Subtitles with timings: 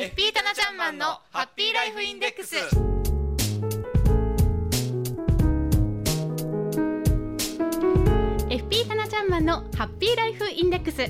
[0.00, 2.56] FP タナちゃんマンのハッピーライフインデックス。
[8.48, 11.02] FP タナちゃんマンのハッピーライフインデックス。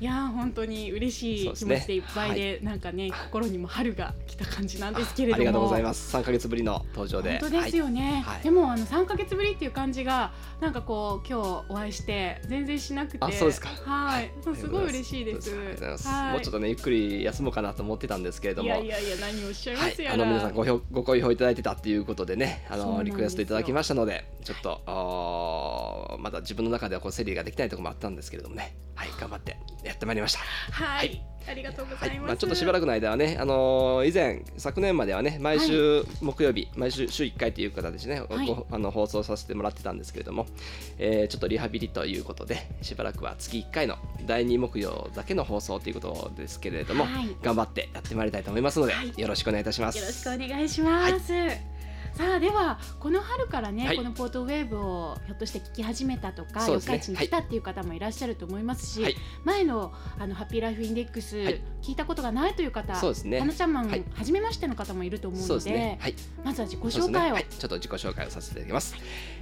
[0.00, 5.36] いいやー本当に嬉しい気持ちでいっぱいで、なんかね心にも春が来た感じなんですけれども。
[5.36, 6.10] ありがとうございます。
[6.10, 7.38] 三ヶ月ぶりの登場で。
[7.40, 8.42] 本当ですよね、はい。
[8.42, 13.18] でもあの3か月ぶりっていう感じがなんかこう今日お会いして全然しなくて。
[13.20, 13.68] あそうですか。
[13.68, 14.56] はい、はい。
[14.56, 14.68] す。
[14.68, 15.54] ごい嬉しいです。
[15.54, 15.62] も
[16.38, 18.68] うちょっとね、ゆっくり休もうかなと思ってたんですけれども。
[18.68, 30.38] いやいやいや何をおっしゃいまはい、すやら、あの皆さんご評ご好評いただいてたっていうことでね、あのリクエストいただきましたので、ちょっとあーまだ自分の中ではこう整理ができないところもあったんですけれどもね、はい、頑張ってやってまいりました。
[30.72, 31.24] はい、はい。
[31.46, 38.46] ありがとうござはいいます、まあちょっとしばらくの間はね、あのー以前昨年まではね毎週木曜日、毎週週1回という形でね、はい。
[38.46, 40.46] ごあの放送させてもらってたんですけれども、
[40.98, 43.96] えーちょっとリハビリということでしばらくは月1回の
[44.26, 47.36] 第2木曜だけの放送ということですけれども、はい。
[47.42, 49.12] 頑張ってやってまいりたいと思いますので、はい。
[49.16, 49.98] よろしくお願いいたします。
[49.98, 51.83] よろしくお願いします。
[52.14, 65.98] さあではこの春からね、はいこのポートウェーブをひょっとして聞き始めたとか、四日市に来たっていう方もいらっしゃると思いますし、はい前のあのハッピーライフインデックス、はい聞いたことがないという方、そうですね花ちゃんマン、はい初めましての方もいると思うので、ね。
[66.00, 66.14] はい。
[66.44, 67.34] まずは自己紹介を。
[67.34, 68.94] はい、ちょっと自己紹介をさせていただきます。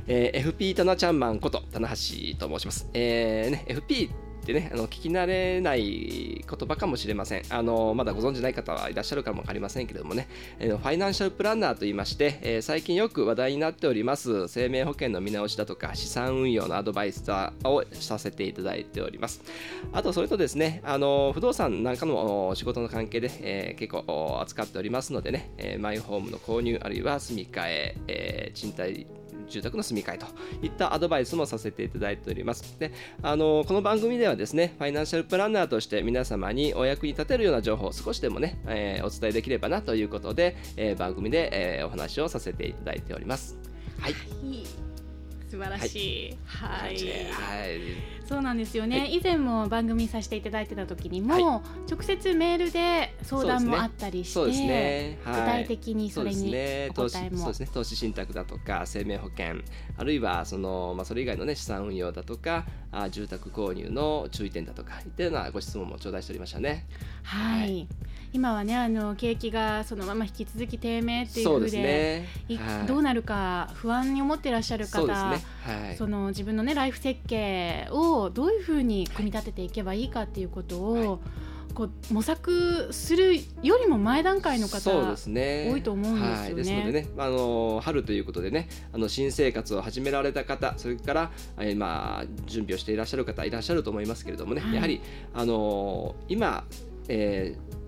[0.06, 1.94] えー FP タナちゃんマンこと棚橋
[2.38, 2.88] と申します。
[2.94, 4.10] えーね、FP
[4.42, 7.42] ってね、あの聞き慣れない言葉かもしれません。
[7.48, 19.42] あのまだご存じない方はいらっしゃるかもわかりませんけれどもね、えーファイナンシャルプランナーと言いまして、えー最近よく話題になっております生命保険の見直しだとか資産運用のアドバイザーをさせていただいております。
[19.92, 29.06] あとそれとですね、あの不動産なんかの仕事の関係で、えー結構扱っておりますのでね、えマイホームの購入あるいは住み替ええー賃貸
[29.52, 30.26] 住宅の住み替えと
[30.62, 32.76] いったアドバイスもさせていただいております。
[32.78, 32.92] で、
[33.22, 43.56] あのこの番組ではですね、ファイナンシャルプランナーとして皆様にお役に立てるような情報を少しでもね、えーお伝えできればなということで、えー番組で、えーお話をさせていただいております。
[43.98, 44.12] はい。
[44.12, 44.91] はい
[45.52, 45.96] 素晴らし
[46.30, 46.38] い。
[46.46, 46.94] はい。
[47.30, 47.80] はい。
[48.26, 49.16] そうなんですよね、はい。
[49.16, 55.18] 以前も番組させていただいてた時にも、は直接メールで相談もあったりして、そうですね。
[55.22, 55.40] はい。
[55.40, 56.56] 具体的にそれに
[56.88, 57.36] お答えも。
[57.36, 57.68] 投資そうですね。
[57.70, 59.56] 投資信託だとか生命保険。
[59.98, 66.86] あるいはその、まあ、それ以外の、ね、資産運用だとかあ住宅購入の注意点だとかいったようなご質問も頂戴しておりましたね。
[67.24, 67.88] はい、はい
[68.32, 72.28] 今はねあの景気がそのまま引き続き低迷っていうふうですね。
[72.48, 75.12] いはいどうなるか不安に思ってらっしゃる方そね。
[75.12, 75.36] は
[75.92, 75.96] い。
[75.96, 81.20] その自分のねライフ設計をどういうふうに組み立てていけばいいかっていうことを、
[81.74, 95.00] こう模索するよりも前段階の方そうですね多いと思うんですよねはい、ですのでね、あの春ということでねあの新生活を始められた方それから、えーまあ、準備をしていらっしゃる方いらっしゃると思いますけれどもね、はいやはり、
[95.34, 96.64] あの今、
[97.08, 97.81] えー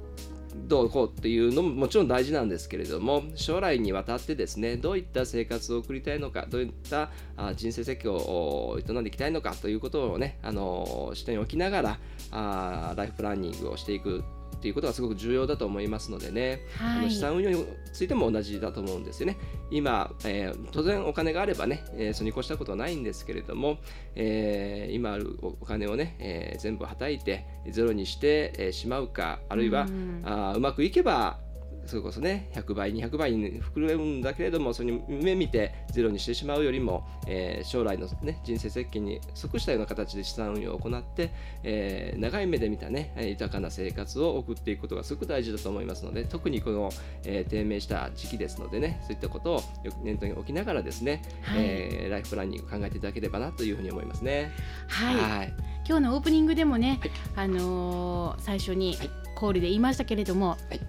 [0.54, 7.10] どうこうっていうのももちろん大事なんですけれども将来にわたってですねどういった生活を送りたいのかどういった
[7.54, 11.98] 人生設計を営んでいきたいのかということをねあの視点に置きながら
[12.30, 14.24] あライフプランニングをしていく
[14.64, 17.05] っていうことがすごく重要だと思いますのでね、あはい。
[17.05, 19.37] の資産運用についても同じだと思うんですよね。
[19.70, 23.76] 今、えー当然お金があればね、えーそれに越したことはないんですけれども、
[24.14, 30.22] えー今あるおお金をね、えー全部はたいてゼロにして、えーしまうかあるいは、うん。
[30.25, 31.38] あーうまくいけば
[31.86, 41.31] それこそね100倍200倍に膨れるんだけれどもそれに目見てゼロにしてしまうよりも、えー、将来の、ね、人生設計に即したような形で資産運用を行って、
[41.62, 46.90] えー、長い目で見たね豊かな生活を送っていくことがすごく大事だと思いますので特にこの、
[47.25, 54.50] えー、低迷した時期ですのでねそういったことをよく念頭に置きながらですね、はい、えー、ライフプランニング考えていただければなというふうに思いますね。
[54.88, 55.52] はい、はい。
[55.86, 56.98] 今日のオープニングでもね、
[57.34, 58.96] はい、あのー、最初に
[59.34, 60.81] コールで言いましたけれども、はい、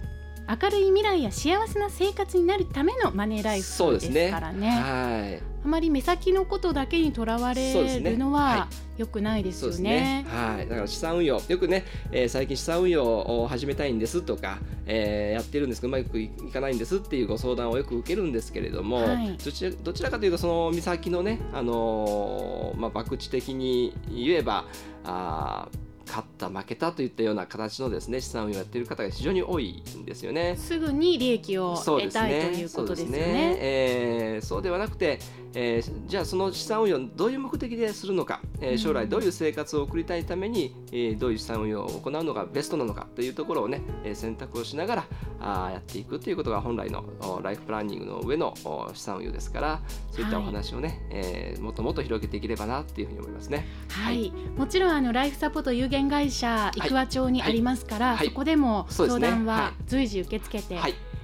[0.47, 4.59] 明るい未来や幸せな生活になるためのマネーライフですからね。
[4.59, 4.69] ね。
[4.69, 5.55] はい。
[5.65, 10.23] あまり目先のことだけにとらわれるのはよくないですよね。
[10.23, 10.25] ね。
[10.29, 11.41] はい、だから資産運用。
[11.47, 24.65] よくね、えー、最近資産運用を始めたいんですとか、えー、やってるんですけどうまくいかないんですっていうご相談をよく受けるんですけれども、はい、どちらどちらかというとその目先のね、あのー、まあ、博打的に言えば
[25.03, 25.67] あ
[26.05, 30.55] 勝った負けたといったような形のですね資産をやっている方が非常に多いんですよね。
[30.57, 33.17] すぐに利益を得たい、ね、ということですよね。
[33.19, 35.19] ねえー、そうではなくて、
[35.53, 45.05] えー、じゃあその資産運用どういう目的でするのか、えー、将来どういう生活を送りたいために、えー、どういう資産運用を行うのがベストなのかというところをね、えー、選択をしながら
[45.39, 47.05] あやっていくということが本来の
[47.41, 48.53] ライフプランニングの上の
[48.93, 49.81] 資産運用ですから
[50.11, 53.65] そういったお話をね、はい、えー、もっともっと広げていければなというふうに思いますね。
[53.89, 60.75] はい、はい、もちろんあのライフサポート有限会社生和町にありますから、はい、そこでも相談は随時受け付けて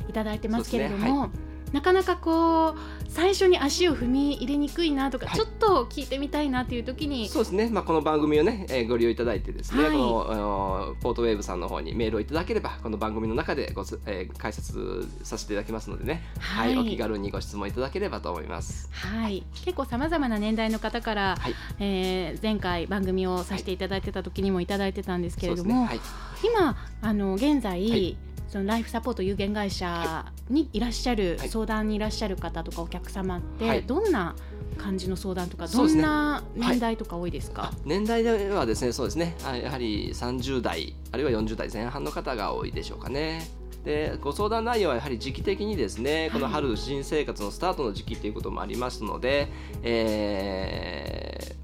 [0.09, 0.13] い。
[0.13, 1.29] ただいてますけれども。
[1.71, 2.75] なかなかこう
[3.07, 18.89] 最初に足を踏み入れにくいなとか、はい、ちょっと聞いてみたいなという時にそうですね、まあ、この番組をね、えー、ご利用いただいてですね、はい、このポートウェーブさんの方にメールをいただければこの番組の中でご、えー、解説させていただきますのでね、はい、はい、お気軽にご質問いただければと思います。
[18.91, 25.99] はい、結構さまざまな年代の方から、はい、えー、前回番組をさせていただいてた時にもいただいてたんですけれども、ね、
[26.43, 28.17] 今あの現在、
[28.51, 34.35] そのライフサポート有限会社にいらっしゃる、はい、相談にいらっしゃる方とかお客様って、はい、どんな
[34.77, 39.37] 感じの相談とかどんな年代とか多いですか、ねはい、年代ではですねそうですね。
[39.63, 43.49] やはり30代あるいは40代前半の方が多いでしょうかね。
[43.85, 49.47] でご相談内容はやはり時期的にですね、この春新生活のスタートの時期ということもありますので、
[49.81, 51.55] え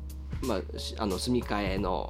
[0.42, 0.62] ーまあ、
[1.00, 2.10] あの住み替えの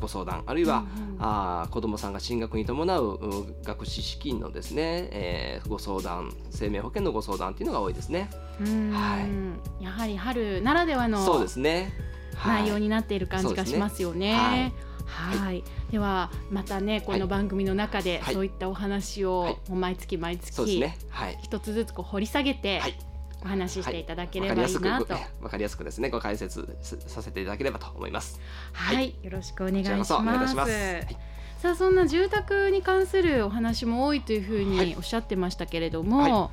[0.00, 8.30] ご相談あるいは、うんうん、あ子どもさんが進学に伴う学資資金のですね、えー、ご相談生命保険のご相談っていうのが多いですね。
[8.58, 11.92] はい、やはり春ならではのそうですね、
[12.46, 14.72] 内容になっている感じがしますよね。
[15.06, 20.82] はい、はい、ではまたねこの番組の中でそういったお話を、毎月毎月
[21.42, 22.94] 一つずつこう掘り下げて、はい
[23.44, 24.04] お話ししてい。
[24.04, 26.76] ただければいいなと、はい、わかりやすくですねご解説
[27.06, 28.40] させていただければと思います。
[28.72, 30.12] はい、はい、よろしくお願いします。
[31.58, 36.50] さあそんな住宅に関するお話も多いというふうにおっしゃってましたけれども、は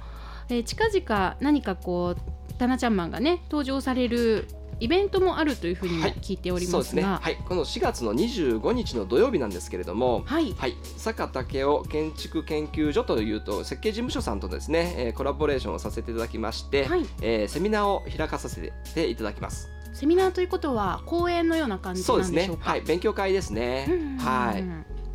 [0.50, 4.48] い、えー、近々何かこうタナちゃんマンがね登場される
[4.82, 19.70] イベントもあるというふうにも聞いておりますが、はい、ねはい、この4月の25日の土曜日なんですけれども、はい、はい、坂武雄建築研究所というと設計事務所さんとですね、えー、コラボレーションをさせていただきまして、はい、えー、セミナーを開かさせていただきます。
[19.94, 22.26] セミナーということは講演のような感じなんでしょうか。
[22.26, 22.58] そうですね。
[22.60, 24.18] はい、勉強会ですね。
[24.20, 24.64] はい。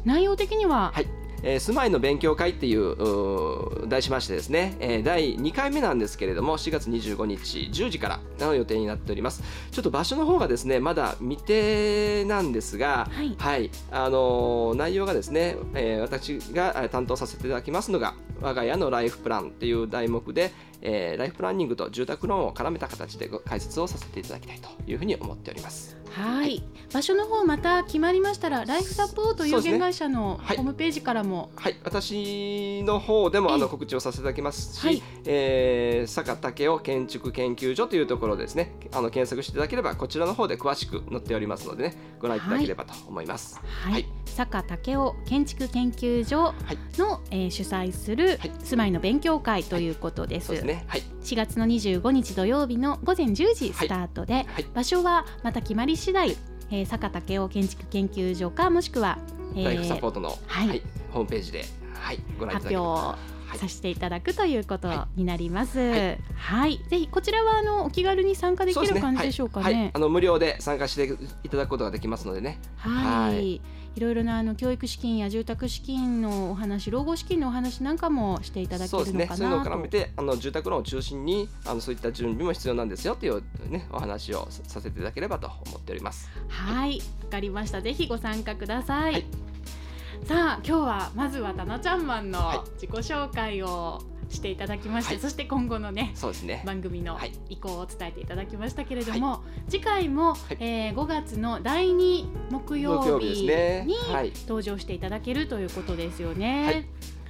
[0.06, 1.08] 内容的には、はい、
[1.42, 9.42] えー、住まいの勉強会っていう題しましてですね、えー、第2回目なんですけれども4月25日10時からの予定になっております。
[9.70, 20.52] ちょっと場所の方がですねまだ未定なんですが、はい、はい、あのー、内容がですね、えー、私が担当させていただきますのが我が家のライフプランっていう題目で、
[20.82, 25.96] えー、ライフプランニングと住宅ローンを絡めた形で解説をさせていただきたいというふうに思っております。
[26.16, 26.62] はい、
[26.94, 28.48] 場所の方また決まりました。
[28.48, 38.76] らライフサポート有限会社のホームページからも、はい、はい、私の方でもあの告知をさせていただきますし、はい、えー、坂武雄建築研究所というところですね。
[38.92, 43.60] あの検索していただければこちらの方で詳しく載っておりますのでねご覧いただければと思います。
[43.82, 46.54] はい、はい、坂武雄建築研究所
[46.96, 50.64] の、はい、えー、主催する住まいの勉強会ということです。
[50.66, 50.84] ね。
[50.88, 51.02] はい。
[51.22, 56.36] 4月の25日土曜日の午前10時スタートで、場所はまた決まり次第、
[56.70, 59.18] えー、坂武雄建築研究所かもしくは、
[59.54, 60.82] えー、ライフサポートの、はい、はい、
[61.12, 65.78] ホームページで、はい、ご覧いただけ発表させていただくということになります。
[65.78, 69.72] はい、はい、ぜひこちらはあのお気軽に参加できる感じでしょうかね。
[69.72, 72.58] ねはい、あの無料で参加していただくことができますのでね。
[72.76, 73.60] はい。
[73.96, 79.10] いろいろなあの教育資金や住宅資金のお話、老後資金のお話なんかもしていただけるのかなと。
[79.10, 79.36] そうですね。
[79.36, 86.28] そういうのを絡めて、あの住宅ローンを中心にあのそういった準備も必要なんですよというねお話をさせていただければと思っております。
[86.48, 87.80] はい、わ、かりました。
[87.80, 89.12] ぜひご参加ください。
[89.14, 89.24] はい
[90.24, 95.22] さあ今日はまずはタナちゃんマンのはい自己紹介をしていただきまして、はい。
[95.22, 96.62] そして今後のねそうですね。
[96.66, 97.32] 番組のはい。
[97.48, 104.32] 意向を伝えていただきましたけれども、次回も、えー5月の第2木曜日にはい。
[104.42, 106.64] 登場していただけるということですよね。
[106.64, 106.74] はい。
[106.74, 106.86] はい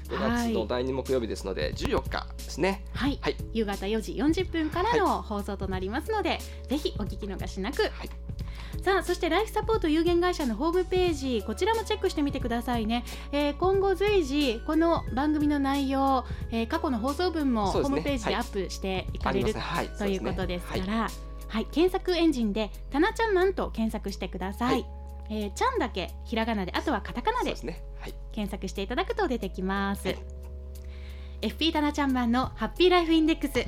[0.06, 2.84] 5月の第2木曜日ですので14日ですね。
[2.92, 3.36] はい、はい。
[3.52, 6.38] 夕方4時40分からの放送となりますので、
[6.68, 7.82] ぜひお聞き逃しなく。
[7.82, 8.10] はい
[8.86, 18.34] さあそしてライフサポート有限会社のホームページこちらもチェックしてみてくださいね、えー今後随時この番組の内容、えー過去の放送分もホームページではい。
[18.36, 19.88] アップしていかれる、ねはい。
[19.88, 21.08] ということですかそうら、
[21.48, 21.64] はい。
[21.72, 24.74] 検索エンジンで「たなちゃんマン」と検索してください。
[24.74, 24.86] はい。
[25.30, 27.56] えーちゃんだけひらがなであとはカタカナで
[28.30, 30.18] 検索していただくと出てきます、はい。
[31.40, 33.66] FP タナちゃんマンのハッピーライフインデックス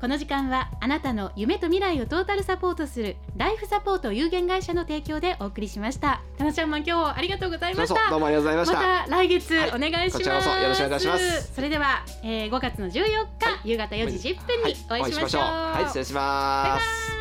[0.00, 6.22] この時間はあなたの夢と未来をトータルサポートするライフサポート有限会社の提供でお送りしました。
[6.36, 8.08] タナちゃんマン今日はありがとうございました。
[8.08, 8.74] どうもありがとうございました。
[8.74, 11.52] また来月はいお願いします、こちらこそよろしくお願いします。
[11.52, 13.08] それでは、えー5月の14日、
[13.64, 17.17] 夕方4時10分にお会いしましょう、はい失礼します